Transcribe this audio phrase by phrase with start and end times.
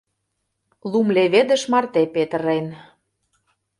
[0.91, 2.65] Лум леведыш марте петырен.